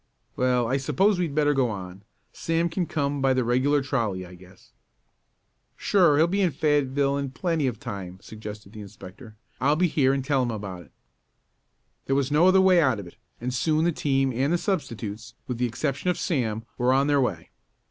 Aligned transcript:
"Well, 0.35 0.67
I 0.67 0.77
suppose 0.77 1.19
we'd 1.19 1.35
better 1.35 1.53
go 1.53 1.69
on. 1.69 2.01
Sam 2.33 2.69
can 2.69 2.87
come 2.87 3.21
by 3.21 3.35
the 3.35 3.43
regular 3.43 3.83
trolley, 3.83 4.25
I 4.25 4.33
guess." 4.33 4.71
"Sure, 5.77 6.17
he'll 6.17 6.25
be 6.25 6.41
in 6.41 6.49
Fayetteville 6.49 7.17
in 7.17 7.29
plenty 7.29 7.67
of 7.67 7.79
time," 7.79 8.17
suggested 8.19 8.73
the 8.73 8.81
inspector. 8.81 9.35
"I'll 9.59 9.75
be 9.75 9.85
here 9.87 10.11
and 10.11 10.25
tell 10.25 10.41
him 10.41 10.49
about 10.49 10.81
it." 10.81 10.91
There 12.07 12.15
was 12.15 12.31
no 12.31 12.47
other 12.47 12.61
way 12.61 12.81
out 12.81 12.99
of 12.99 13.05
it, 13.05 13.15
and 13.39 13.53
soon 13.53 13.85
the 13.85 13.91
team 13.91 14.33
and 14.33 14.51
the 14.51 14.57
substitutes, 14.57 15.35
with 15.45 15.59
the 15.59 15.67
exception 15.67 16.09
of 16.09 16.17
Sam, 16.17 16.65
were 16.79 16.91
on 16.93 17.05
their 17.05 17.21
way. 17.21 17.51